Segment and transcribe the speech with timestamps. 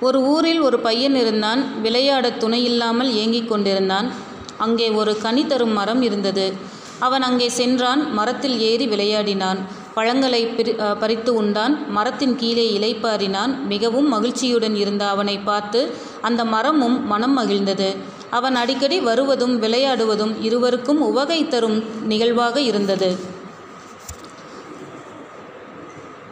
[0.00, 4.12] ஒரு ஊரில் ஒரு பையன் இருந்தான் விளையாடத் துணையில்லாமல் ஏங்கிக் கொண்டிருந்தான்.
[4.56, 6.52] அங்கே ஒரு கனி தரும் மரம் இருந்தது.
[6.98, 9.58] அவன் அங்கே சென்றான் மரத்தில் ஏறி விளையாடினான்.
[9.94, 11.90] பழங்களை பிரி பறித்து உண்டான்.
[11.90, 17.96] மரத்தின் கீழே இளைப்பாறினான் மிகவும் மகிழ்ச்சியுடன் இருந்த அவனை பார்த்து அந்த மரமும் மனம் மகிழ்ந்தது.
[18.30, 23.38] அவன் அடிக்கடி வருவதும் விளையாடுவதும் இருவருக்கும் உவகை தரும் நிகழ்வாக இருந்தது.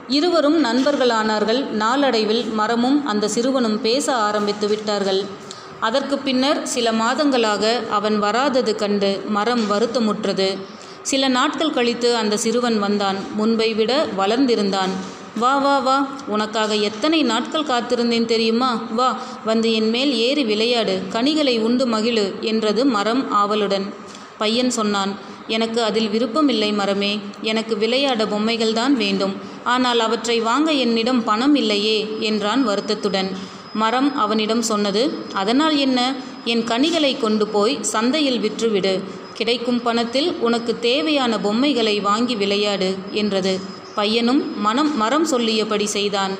[0.08, 1.66] இருவரும் நண்பர்களானார்கள்.
[1.66, 5.24] நாளடைவில் மரமும் அந்த சிறுவனும் பேச ஆரம்பித்து விட்டார்கள்.
[5.80, 10.58] அதற்கு பின்னர் சில மாதங்களாக அவன் வராதது கண்டு மரம் வருத்தமுற்றது.
[11.02, 13.16] சில நாட்கள் கழித்து அந்த சிறுவன் வந்தான்.
[13.34, 14.90] முன்பை விட வளர்ந்திருந்தான்.
[15.36, 18.80] வா வா வா உனக்காக எத்தனை நாட்கள் காத்திருந்தேன் தெரியுமா?
[18.90, 21.02] வா வந்து என் மேல் ஏறி விளையாடு.
[21.08, 23.94] கனிகளை உண்டு மகிழு என்றது மரம் ஆவலுடன்.
[24.38, 25.14] பையன் சொன்னான்
[25.46, 27.20] எனக்கு அதில் விருப்பமில்லை மரமே.
[27.40, 29.47] எனக்கு விளையாட பொம்மைகள்தான் வேண்டும்.
[29.64, 33.36] ஆனால் அவற்றை வாங்க என்னிடம் பணம் இல்லையே என்றான் வருத்தத்துடன்.
[33.72, 36.14] மரம் அவனிடம் சொன்னது அதனால் என்ன?
[36.44, 39.02] என் கனிகளை கொண்டு போய் சந்தையில் விற்றுவிடு.
[39.34, 43.60] கிடைக்கும் பணத்தில் உனக்கு தேவையான பொம்மைகளை வாங்கி விளையாடு என்றது.
[43.94, 46.36] பையனும் மனம் மரம் சொல்லியபடி செய்தான்.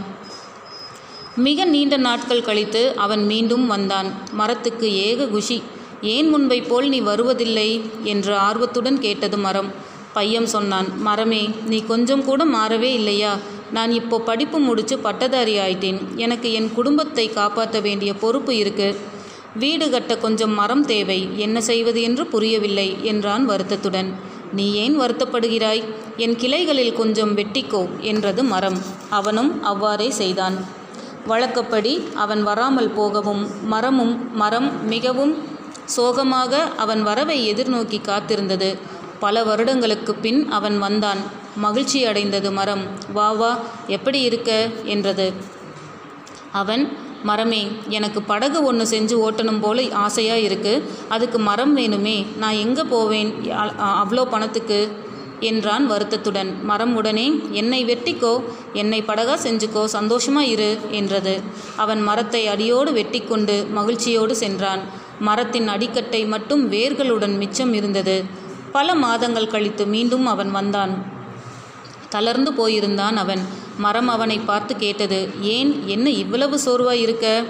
[1.37, 4.13] மிக நீண்ட நாட்கள் கழித்து அவன் மீண்டும் வந்தான்.
[4.33, 5.63] மரத்துக்கு ஏக குஷி
[6.01, 7.91] ஏன் முன்பை போல் நீ வருவதில்லை?
[8.03, 9.73] என்று ஆர்வத்துடன் கேட்டது மரம்.
[10.19, 13.33] பையம் சொன்னான் மரமே நீ கொஞ்சம் கூட மாறவே இல்லையா?
[13.77, 15.99] நான் இப்போ படிப்பு முடிச்சு பட்டதாரி ஆயிட்டேன்.
[16.25, 18.89] எனக்கு என் குடும்பத்தை காப்பாற்ற வேண்டிய பொறுப்பு இருக்கு.
[19.63, 21.19] வீடு கட்ட கொஞ்சம் மரம் தேவை.
[21.37, 24.11] என்ன செய்வது என்று புரியவில்லை என்றான் வருத்தத்துடன்.
[24.53, 25.83] நீ ஏன் வருத்தப்படுகிறாய்?
[26.25, 28.79] என் கிளைகளில் கொஞ்சம் வெட்டிக்கோ என்றது மரம்.
[29.19, 30.57] அவனும் அவ்வாறே செய்தான்.
[31.27, 35.35] வழக்கப்படி அவன் வராமல் போகவும் மரமும் மரம் மிகவும்
[35.97, 38.71] சோகமாக அவன் வரவை எதிர்நோக்கி காத்திருந்தது.
[39.21, 41.21] பல வருடங்களுக்கு பின் அவன் வந்தான்.
[41.57, 42.85] மகிழ்ச்சி அடைந்தது மரம்.
[43.13, 43.51] வா வா
[43.87, 44.51] எப்படி இருக்க?
[44.85, 45.27] என்றது.
[46.53, 46.85] அவன்
[47.23, 50.75] மரமே எனக்கு படகு ஒன்று செஞ்சு ஓட்டணும் போல ஆசையாக இருக்கு.
[51.09, 52.17] அதுக்கு மரம் வேணுமே.
[52.37, 53.31] நான் எங்கே போவேன்?
[54.03, 54.81] அவ்வளோ பணத்துக்கு?
[55.41, 56.51] என்றான் வருத்தத்துடன்.
[56.65, 58.33] மரம் உடனே என்னை வெட்டிக்கோ.
[58.73, 59.85] என்னை படகா செஞ்சுக்கோ.
[59.93, 61.35] சந்தோஷமா இரு என்றது.
[61.77, 64.83] அவன் மரத்தை அடியோடு வெட்டிக்கொண்டு மகிழ்ச்சியோடு சென்றான்.
[65.21, 68.47] மரத்தின் அடிக்கட்டை மட்டும் வேர்களுடன் மிச்சம் இருந்தது.
[68.73, 71.05] பல மாதங்கள் கழித்து மீண்டும் அவன் வந்தான்.
[72.09, 73.43] தளர்ந்து போயிருந்தான் அவன்.
[73.79, 77.45] மரம் அவனை பார்த்து கேட்டது ஏன் என்ன இவ்வளவு சோர்வாய் இருக்க?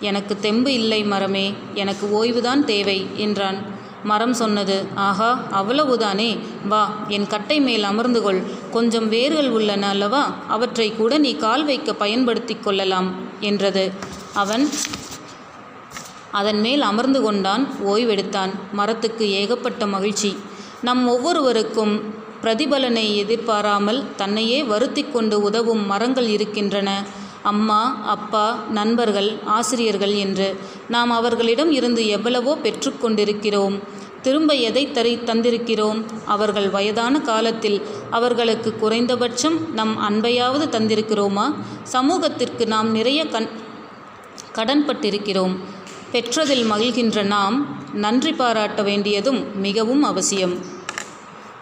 [0.00, 3.76] எனக்கு தெம்பு இல்லை மரமே எனக்கு ஓய்வுதான் தேவை என்றான்.
[4.04, 6.38] மரம் சொன்னது ஆஹா அவ்வளவுதானே?
[6.68, 8.42] வா என் கட்டை மேல் அமர்ந்து கொள்.
[8.70, 10.34] கொஞ்சம் வேர்கள் உள்ளன அல்லவா?
[10.48, 13.92] அவற்றை கூட நீ கால் வைக்க பயன்படுத்தி கொள்ளலாம் என்றது.
[14.34, 14.68] அவன்
[16.32, 18.50] அதன் மேல் அமர்ந்து கொண்டான் ஓய்வெடுத்தான்.
[18.72, 20.36] மரத்துக்கு ஏகப்பட்ட மகிழ்ச்சி.
[20.82, 27.04] நம் ஒவ்வொருவருக்கும் பிரதிபலனை எதிர்பாராமல் தன்னையே வருத்தி கொண்டு உதவும் மரங்கள் இருக்கின்றன.
[27.42, 30.56] அம்மா அப்பா நண்பர்கள் ஆசிரியர்கள் என்று
[30.88, 33.78] நாம் அவர்களிடம் இருந்து எவ்வளவோ பெற்றுக்கொண்டிருக்கிறோம்
[34.22, 36.04] திரும்ப எதை தரி தந்திருக்கிறோம்?
[36.24, 41.54] அவர்கள் வயதான காலத்தில் அவர்களுக்கு குறைந்தபட்சம் நம் அன்பையாவது தந்திருக்கிறோமா?
[41.82, 43.48] சமூகத்திற்கு நாம் நிறைய கண்
[44.54, 45.56] கடன்பட்டிருக்கிறோம்.
[46.12, 47.56] பெற்றதில் மகிழ்கின்ற நாம்
[47.94, 50.54] நன்றி பாராட்ட வேண்டியதும் மிகவும் அவசியம்.